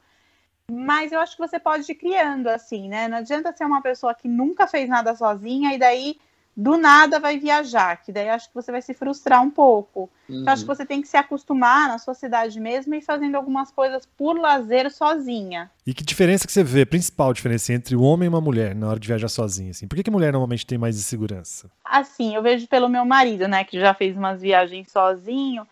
[0.71, 3.07] Mas eu acho que você pode ir criando assim, né?
[3.07, 6.17] Não adianta ser uma pessoa que nunca fez nada sozinha e daí
[6.59, 10.09] do nada vai viajar, que daí acho que você vai se frustrar um pouco.
[10.27, 10.43] Uhum.
[10.45, 13.71] Eu acho que você tem que se acostumar na sua cidade mesmo e fazendo algumas
[13.71, 15.71] coisas por lazer sozinha.
[15.87, 18.89] E que diferença que você vê, principal diferença entre um homem e uma mulher na
[18.89, 19.87] hora de viajar sozinha, assim?
[19.87, 21.71] Por que, que a mulher normalmente tem mais insegurança?
[21.83, 25.65] Assim, eu vejo pelo meu marido, né, que já fez umas viagens sozinho,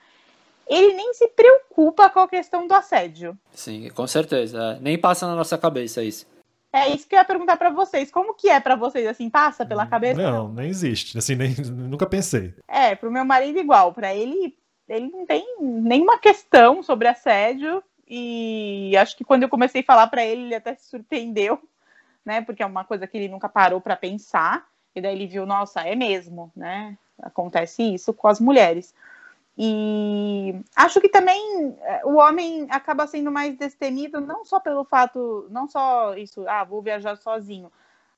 [0.69, 3.37] ele nem se preocupa com a questão do assédio.
[3.51, 4.77] Sim, com certeza.
[4.77, 4.79] É.
[4.79, 6.25] Nem passa na nossa cabeça isso.
[6.71, 8.11] É isso que eu ia perguntar pra vocês.
[8.11, 10.21] Como que é pra vocês, assim, passa pela cabeça?
[10.21, 11.17] Não, nem existe.
[11.17, 12.53] Assim, nem, nunca pensei.
[12.67, 13.93] É, pro meu marido igual.
[13.93, 14.55] Pra ele,
[14.87, 17.81] ele não tem nenhuma questão sobre assédio.
[18.07, 21.59] E acho que quando eu comecei a falar pra ele, ele até se surpreendeu,
[22.23, 22.41] né?
[22.41, 24.65] Porque é uma coisa que ele nunca parou pra pensar.
[24.95, 26.97] E daí ele viu, nossa, é mesmo, né?
[27.21, 28.93] Acontece isso com as mulheres.
[29.57, 35.47] E acho que também é, o homem acaba sendo mais destemido, não só pelo fato,
[35.49, 37.71] não só isso, ah, vou viajar sozinho,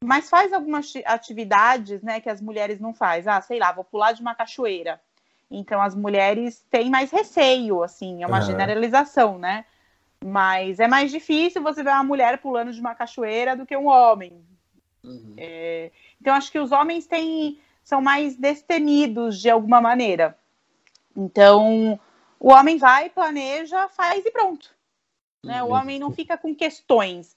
[0.03, 3.31] mas faz algumas atividades, né, que as mulheres não fazem.
[3.31, 4.99] Ah, sei lá, vou pular de uma cachoeira.
[5.49, 8.45] Então as mulheres têm mais receio, assim, é uma Uhum.
[8.45, 9.65] generalização, né?
[10.23, 13.87] Mas é mais difícil você ver uma mulher pulando de uma cachoeira do que um
[13.87, 14.45] homem.
[15.03, 15.33] Uhum.
[15.37, 20.37] É, então acho que os homens têm, são mais destemidos de alguma maneira.
[21.15, 21.99] Então,
[22.39, 24.69] o homem vai, planeja, faz e pronto.
[25.43, 25.63] Né?
[25.63, 27.35] O homem não fica com questões.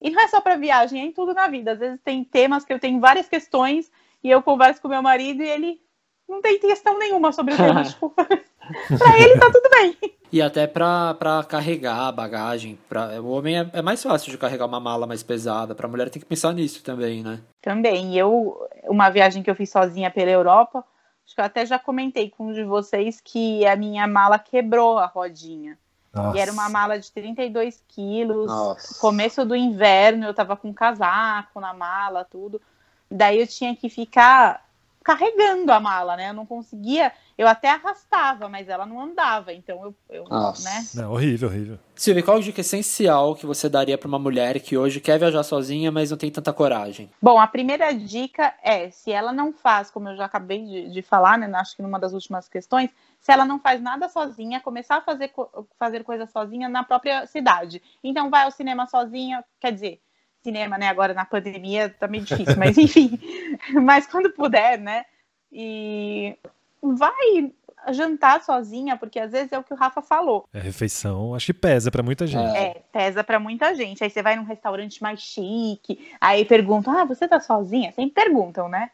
[0.00, 1.72] E não é só para viagem, é em tudo na vida.
[1.72, 3.90] Às vezes tem temas que eu tenho várias questões
[4.24, 5.80] e eu converso com meu marido e ele
[6.28, 7.82] não tem questão nenhuma sobre o tema.
[7.84, 9.96] tipo, pra ele tá tudo bem.
[10.32, 12.78] E até pra, pra carregar a bagagem.
[12.88, 15.74] Pra, o homem é, é mais fácil de carregar uma mala mais pesada.
[15.74, 17.40] Pra mulher tem que pensar nisso também, né?
[17.60, 18.16] Também.
[18.16, 20.84] Eu, uma viagem que eu fiz sozinha pela Europa,
[21.30, 24.98] acho que eu até já comentei com um de vocês que a minha mala quebrou
[24.98, 25.78] a rodinha.
[26.12, 26.36] Nossa.
[26.36, 28.48] E era uma mala de 32 quilos.
[28.48, 29.00] Nossa.
[29.00, 32.60] Começo do inverno, eu tava com casaco na mala, tudo.
[33.08, 34.66] Daí eu tinha que ficar
[35.04, 36.30] carregando a mala, né?
[36.30, 37.12] Eu não conseguia.
[37.40, 39.50] Eu até arrastava, mas ela não andava.
[39.50, 40.68] Então eu, eu Nossa.
[40.68, 40.84] né?
[40.94, 41.78] Não, horrível, horrível.
[41.96, 45.42] Silvia, qual a dica essencial que você daria pra uma mulher que hoje quer viajar
[45.42, 47.08] sozinha, mas não tem tanta coragem?
[47.20, 51.00] Bom, a primeira dica é, se ela não faz, como eu já acabei de, de
[51.00, 51.50] falar, né?
[51.54, 55.32] Acho que numa das últimas questões, se ela não faz nada sozinha, começar a fazer,
[55.78, 57.80] fazer coisa sozinha na própria cidade.
[58.04, 60.02] Então vai ao cinema sozinha, quer dizer,
[60.42, 60.88] cinema, né?
[60.88, 63.18] Agora na pandemia tá meio difícil, mas enfim.
[63.82, 65.06] mas quando puder, né?
[65.50, 66.36] E
[66.82, 67.52] vai
[67.92, 70.44] jantar sozinha, porque às vezes é o que o Rafa falou.
[70.52, 72.56] É refeição, acho que pesa pra muita gente.
[72.56, 74.04] É, pesa pra muita gente.
[74.04, 78.68] Aí você vai num restaurante mais chique, aí perguntam: "Ah, você tá sozinha?" Sempre perguntam,
[78.68, 78.90] né?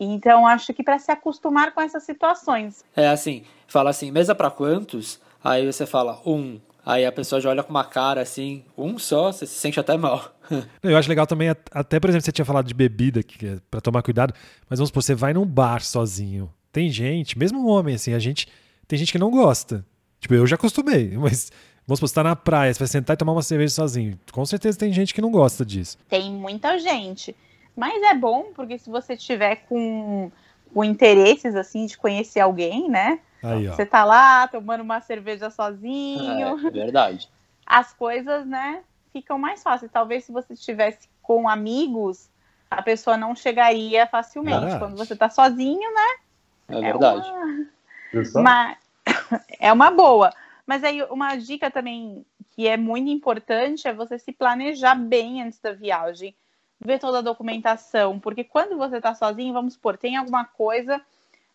[0.00, 2.84] Então acho que pra se acostumar com essas situações.
[2.96, 5.20] É assim, fala assim, mesa pra quantos?
[5.42, 6.60] Aí você fala, um.
[6.86, 9.96] Aí a pessoa já olha com uma cara assim, um só, você se sente até
[9.96, 10.32] mal.
[10.82, 13.58] Eu acho legal também, at- até por exemplo, você tinha falado de bebida, que é
[13.70, 14.32] pra tomar cuidado,
[14.70, 16.50] mas vamos supor, você vai num bar sozinho.
[16.78, 18.46] Tem gente, mesmo homem, assim, a gente.
[18.86, 19.84] Tem gente que não gosta.
[20.20, 21.50] Tipo, eu já acostumei, mas
[21.84, 24.16] vamos supor, você tá na praia, você vai sentar e tomar uma cerveja sozinho.
[24.30, 25.98] Com certeza tem gente que não gosta disso.
[26.08, 27.34] Tem muita gente.
[27.76, 30.30] Mas é bom, porque se você tiver com,
[30.72, 33.18] com interesses, assim, de conhecer alguém, né?
[33.42, 33.74] Aí, ó.
[33.74, 36.64] Você tá lá tomando uma cerveja sozinho.
[36.64, 37.28] É, verdade.
[37.66, 39.90] As coisas, né, ficam mais fáceis.
[39.90, 42.30] Talvez se você estivesse com amigos,
[42.70, 44.60] a pessoa não chegaria facilmente.
[44.60, 44.78] Verdade.
[44.78, 46.27] Quando você tá sozinho, né?
[46.68, 47.28] É verdade.
[47.30, 47.66] uma-
[48.12, 48.42] Viu só?
[48.42, 48.78] Mas
[49.58, 50.32] é uma boa.
[50.66, 55.60] Mas aí uma dica também que é muito importante é você se planejar bem antes
[55.60, 56.34] da viagem,
[56.80, 61.00] ver toda a documentação, porque quando você está sozinho, vamos supor, tem alguma coisa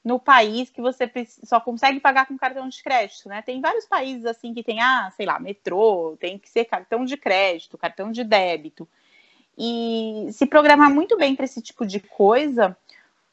[0.03, 1.09] no país que você
[1.43, 3.41] só consegue pagar com cartão de crédito, né?
[3.41, 7.15] Tem vários países assim que tem, ah, sei lá, metrô, tem que ser cartão de
[7.15, 8.87] crédito, cartão de débito.
[9.57, 12.75] E se programar muito bem para esse tipo de coisa,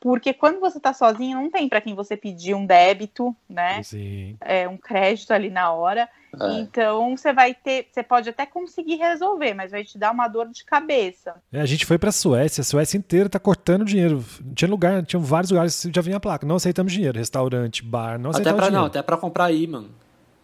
[0.01, 3.83] porque quando você está sozinho, não tem para quem você pedir um débito, né?
[3.83, 4.37] Sim.
[4.41, 6.09] é, um crédito ali na hora.
[6.41, 6.61] É.
[6.61, 10.49] Então você vai ter, você pode até conseguir resolver, mas vai te dar uma dor
[10.49, 11.35] de cabeça.
[11.53, 14.25] É, a gente foi pra Suécia, a Suécia inteira tá cortando dinheiro.
[14.55, 16.47] Tinha lugar, tinha vários lugares que já vinha a placa.
[16.47, 17.19] Não aceitamos dinheiro.
[17.19, 18.81] Restaurante, bar, não Até aceitamos pra, dinheiro.
[18.81, 19.85] não, até pra comprar imã.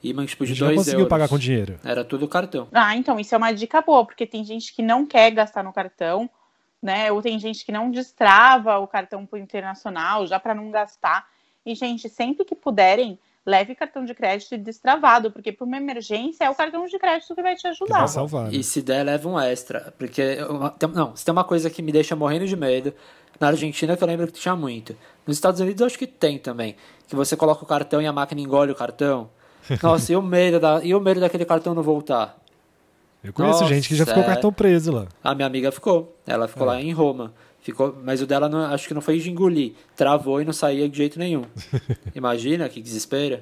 [0.03, 1.09] Imã tipo a de gente não 2 conseguiu euros.
[1.11, 1.79] pagar com dinheiro.
[1.85, 2.69] Era tudo cartão.
[2.73, 5.73] Ah, então isso é uma dica boa, porque tem gente que não quer gastar no
[5.73, 6.29] cartão,
[6.83, 7.11] né?
[7.11, 11.27] Ou tem gente que não destrava o cartão pro internacional já para não gastar.
[11.65, 16.51] E gente, sempre que puderem, leve cartão de crédito destravado, porque para uma emergência é
[16.51, 17.99] o cartão de crédito que vai te ajudar.
[17.99, 18.45] vai salvar.
[18.45, 18.51] né?
[18.53, 19.95] E se der, leva um extra.
[19.97, 20.39] Porque,
[20.93, 22.93] não, se tem uma coisa que me deixa morrendo de medo,
[23.39, 24.97] na Argentina que eu lembro que tinha muito.
[25.27, 26.77] Nos Estados Unidos eu acho que tem também.
[27.07, 29.31] Que você coloca o cartão e a máquina engole o cartão.
[29.83, 32.37] Nossa, e o medo, da, e o medo daquele cartão não voltar?
[33.27, 34.27] Eu conheço Nossa, gente que já ficou é.
[34.27, 35.07] cartão preso lá.
[35.23, 36.17] A minha amiga ficou.
[36.27, 36.71] Ela ficou É.
[36.71, 37.35] lá em Roma.
[37.61, 39.73] Ficou, mas o dela não, acho que não foi de engolir.
[39.97, 41.43] Travou e não saía de jeito nenhum.
[42.15, 43.41] Imagina que desespero.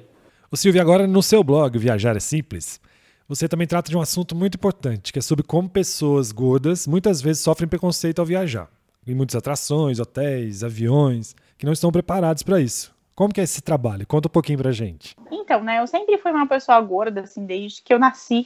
[0.51, 2.79] O Silvio, agora no seu blog, Viajar é Simples,
[3.27, 7.21] você também trata de um assunto muito importante, que é sobre como pessoas gordas muitas
[7.21, 8.69] vezes sofrem preconceito ao viajar.
[9.05, 12.94] Em muitas atrações, hotéis, aviões, que não estão preparados para isso.
[13.15, 14.05] Como que é esse trabalho?
[14.05, 15.15] Conta um pouquinho pra gente.
[15.31, 18.45] Então, né, eu sempre fui uma pessoa gorda, assim, desde que eu nasci.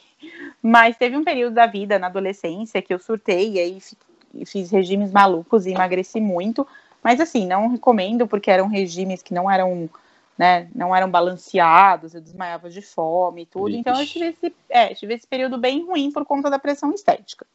[0.62, 3.98] Mas teve um período da vida, na adolescência, que eu surtei e aí fi-
[4.46, 6.68] fiz regimes malucos e emagreci muito.
[7.04, 9.90] Mas, assim, não recomendo, porque eram regimes que não eram,
[10.38, 13.70] né, não eram balanceados, eu desmaiava de fome e tudo.
[13.76, 17.46] Então, eu tive esse, é, tive esse período bem ruim por conta da pressão estética.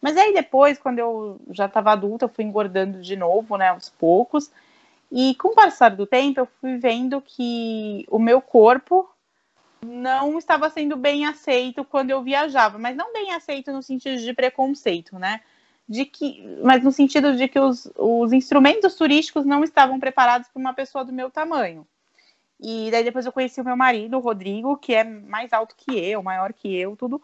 [0.00, 3.88] Mas aí depois, quando eu já estava adulta, eu fui engordando de novo, né, aos
[3.88, 4.50] poucos.
[5.10, 9.08] E com o passar do tempo, eu fui vendo que o meu corpo
[9.84, 14.32] não estava sendo bem aceito quando eu viajava, mas não bem aceito no sentido de
[14.32, 15.40] preconceito, né?
[15.86, 20.60] De que, mas no sentido de que os, os instrumentos turísticos não estavam preparados para
[20.60, 21.86] uma pessoa do meu tamanho.
[22.58, 25.98] E daí depois eu conheci o meu marido, o Rodrigo, que é mais alto que
[25.98, 27.20] eu, maior que eu, tudo.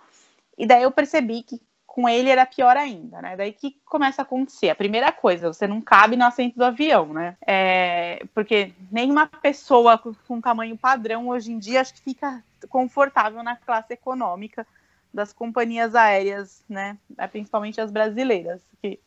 [0.59, 1.59] E daí eu percebi que
[1.93, 3.37] com ele era pior ainda, né?
[3.37, 4.71] Daí que começa a acontecer.
[4.71, 7.37] A primeira coisa, você não cabe no assento do avião, né?
[7.45, 13.43] É, porque nenhuma pessoa com, com tamanho padrão hoje em dia acho que fica confortável
[13.43, 14.65] na classe econômica
[15.13, 16.97] das companhias aéreas, né?
[17.19, 18.63] É, Principalmente as brasileiras.
[18.81, 19.01] Que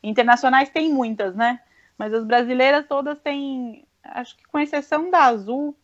[0.00, 1.58] internacionais tem muitas, né?
[1.98, 5.76] Mas as brasileiras todas têm, acho que com exceção da Azul,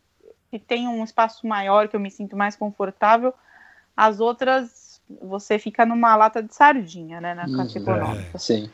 [0.48, 3.34] que tem um espaço maior que eu me sinto mais confortável,
[3.96, 4.85] as outras
[5.20, 7.84] você fica numa lata de sardinha, né, na classe Uhum.
[7.84, 8.38] econômica.
[8.38, 8.70] Sim.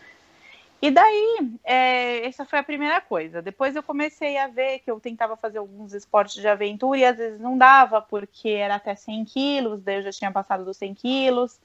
[0.81, 3.41] E daí, é, essa foi a primeira coisa.
[3.41, 7.17] Depois eu comecei a ver que eu tentava fazer alguns esportes de aventura e às
[7.17, 10.95] vezes não dava, porque era até 100 quilos, daí eu já tinha passado dos 100
[10.95, 11.61] quilos.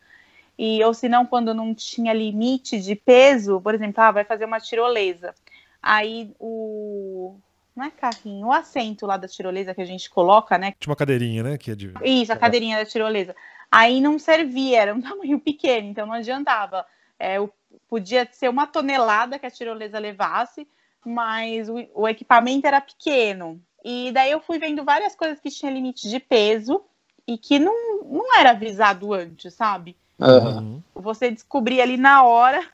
[0.56, 4.46] E, ou se não, quando não tinha limite de peso, por exemplo, ah, vai fazer
[4.46, 5.34] uma tirolesa.
[5.82, 7.36] Aí o.
[7.76, 10.74] Não é carrinho, o assento lá da tirolesa que a gente coloca, né?
[10.80, 11.58] Tinha uma cadeirinha, né?
[11.60, 11.94] Que é de...
[12.04, 13.36] Isso, a cadeirinha da tirolesa.
[13.72, 16.86] Aí não servia, era um tamanho pequeno, então não adiantava.
[17.20, 17.50] É, o-
[17.88, 20.68] podia ser uma tonelada que a tirolesa levasse,
[21.06, 23.62] mas o, o equipamento era pequeno.
[23.84, 26.82] E daí eu fui vendo várias coisas que tinha limite de peso
[27.26, 29.96] e que não, não era avisado antes, sabe?
[30.20, 30.82] Uhum.
[30.96, 32.66] Você descobria ali na hora.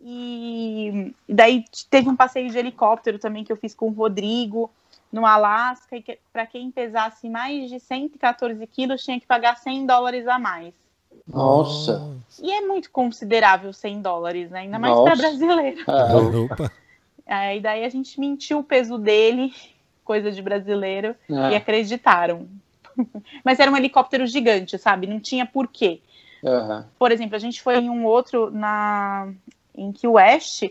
[0.00, 4.70] E daí teve um passeio de helicóptero também que eu fiz com o Rodrigo
[5.12, 5.96] no Alasca.
[5.96, 10.38] E que, para quem pesasse mais de 114 quilos, tinha que pagar 100 dólares a
[10.38, 10.72] mais.
[11.26, 12.10] Nossa.
[12.42, 14.60] E é muito considerável 100 dólares, né?
[14.60, 15.84] Ainda mais para brasileiro.
[15.86, 16.72] Ah, Opa.
[17.26, 19.54] Aí daí a gente mentiu o peso dele,
[20.04, 21.56] coisa de brasileiro, e é.
[21.56, 22.48] acreditaram.
[23.44, 25.06] Mas era um helicóptero gigante, sabe?
[25.06, 26.00] Não tinha porquê.
[26.44, 26.84] Aham.
[26.98, 29.32] por exemplo, a gente foi em um outro na
[29.76, 30.64] em Key West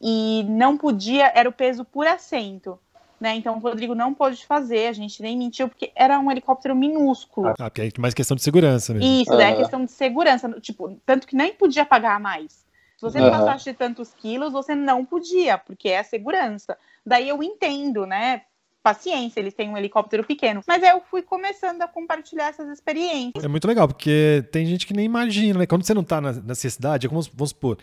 [0.00, 2.78] e não podia, era o peso por assento,
[3.20, 3.34] né?
[3.36, 7.48] Então o Rodrigo não pôde fazer, a gente nem mentiu porque era um helicóptero minúsculo.
[7.58, 9.22] Ah, porque é mais questão de segurança mesmo.
[9.22, 9.56] Isso, daí é Aham.
[9.56, 12.64] questão de segurança, tipo, tanto que nem podia pagar mais.
[12.96, 16.76] Se você não passasse de tantos quilos, você não podia, porque é a segurança.
[17.04, 18.42] Daí eu entendo, né?
[18.82, 20.62] Paciência, eles têm um helicóptero pequeno.
[20.66, 23.42] Mas aí eu fui começando a compartilhar essas experiências.
[23.42, 25.66] É muito legal, porque tem gente que nem imagina, né?
[25.66, 27.78] Quando você não tá na necessidade, é como, vamos supor,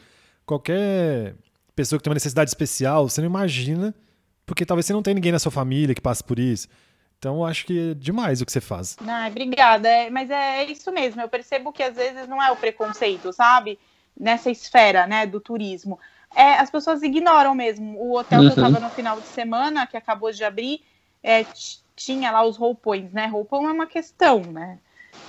[0.45, 1.35] qualquer
[1.75, 3.93] pessoa que tem uma necessidade especial, você não imagina,
[4.51, 6.67] porque talvez você não tenha ninguém na sua família que passe por isso.
[7.17, 8.97] Então, eu acho que é demais o que você faz.
[9.07, 9.87] Ai, obrigada.
[9.87, 11.21] É, mas é isso mesmo.
[11.21, 13.79] Eu percebo que às vezes não é o preconceito, sabe?
[14.19, 15.97] Nessa esfera, né, do turismo.
[16.35, 17.97] É, as pessoas ignoram mesmo.
[17.97, 18.47] O hotel uhum.
[18.47, 18.89] que eu estava uhum.
[18.89, 20.81] no final de semana, que acabou de abrir,
[21.23, 21.45] é,
[21.95, 23.27] tinha lá os roupões, né?
[23.27, 24.79] Roupão é uma questão, né?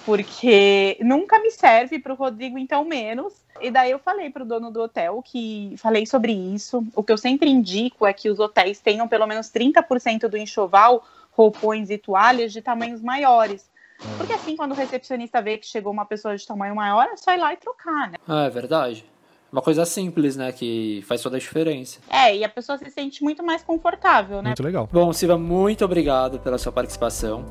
[0.04, 3.34] Porque nunca me serve para o Rodrigo, então menos.
[3.60, 6.84] E daí eu falei para o dono do hotel que falei sobre isso.
[6.94, 11.04] O que eu sempre indico é que os hotéis tenham pelo menos 30% do enxoval,
[11.30, 13.70] roupões e toalhas de tamanhos maiores.
[14.16, 17.32] Porque assim, quando o recepcionista vê que chegou uma pessoa de tamanho maior, é só
[17.32, 18.16] ir lá e trocar, né?
[18.26, 19.04] Ah, é verdade.
[19.52, 20.50] Uma coisa simples, né?
[20.50, 22.00] Que faz toda a diferença.
[22.08, 24.50] É, e a pessoa se sente muito mais confortável, né?
[24.50, 24.88] Muito legal.
[24.90, 27.44] Bom, Silva, muito obrigado pela sua participação.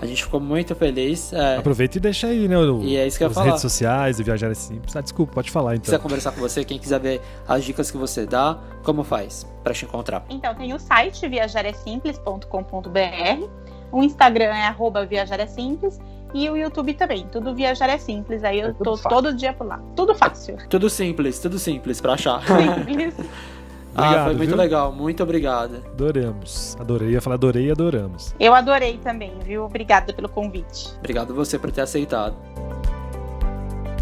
[0.00, 1.32] A gente ficou muito feliz.
[1.32, 1.56] É...
[1.56, 2.58] Aproveita e deixa aí, né?
[2.58, 3.46] O, e é isso que eu as falar.
[3.46, 4.94] redes sociais, o Viajar é Simples.
[4.94, 5.84] Ah, desculpa, pode falar então.
[5.84, 9.72] quiser conversar com você, quem quiser ver as dicas que você dá, como faz para
[9.72, 10.24] te encontrar?
[10.28, 13.48] Então, tem o site viajaresimples.com.br,
[13.90, 15.98] o Instagram é arroba Viajar é Simples
[16.34, 17.26] e o YouTube também.
[17.32, 18.44] Tudo Viajar é Simples.
[18.44, 19.08] Aí eu é tô fácil.
[19.08, 19.80] todo dia por lá.
[19.94, 20.56] Tudo fácil.
[20.68, 22.42] Tudo simples, tudo simples para achar.
[22.46, 23.14] Simples.
[23.96, 24.56] Obrigado, ah, foi muito viu?
[24.58, 24.92] legal.
[24.92, 25.82] Muito obrigada.
[25.86, 26.76] Adoramos.
[26.78, 27.10] Adorei.
[27.10, 28.34] Ia falar adorei e adoramos.
[28.38, 29.64] Eu adorei também, viu?
[29.64, 30.92] Obrigada pelo convite.
[30.98, 32.36] Obrigado você por ter aceitado.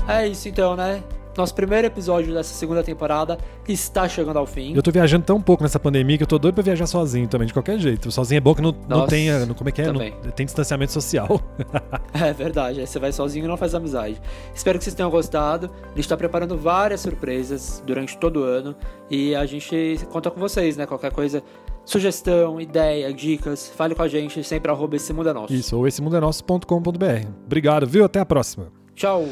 [0.08, 1.02] É isso então, né?
[1.36, 4.74] Nosso primeiro episódio dessa segunda temporada está chegando ao fim.
[4.74, 7.46] Eu tô viajando tão pouco nessa pandemia que eu tô doido pra viajar sozinho também,
[7.46, 8.10] de qualquer jeito.
[8.10, 9.46] Sozinho é bom que não, Nossa, não tenha.
[9.54, 9.92] Como é que é?
[9.92, 10.00] Não,
[10.32, 11.40] tem distanciamento social.
[12.14, 14.20] é verdade, aí você vai sozinho e não faz amizade.
[14.54, 15.70] Espero que vocês tenham gostado.
[15.92, 18.76] A gente tá preparando várias surpresas durante todo o ano
[19.10, 20.86] e a gente conta com vocês, né?
[20.86, 21.42] Qualquer coisa
[21.84, 25.52] sugestão, ideia, dicas, fale com a gente, sempre arroba esse mundo é nosso.
[25.52, 27.28] Isso, ou esse mundo é nosso.com.br.
[27.44, 28.04] Obrigado, viu?
[28.04, 28.68] Até a próxima.
[28.94, 29.26] Tchau.